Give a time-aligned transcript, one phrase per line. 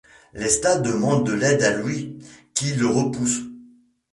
[0.33, 2.17] Lestat demande de l'aide à Louis,
[2.55, 3.41] qui le repousse.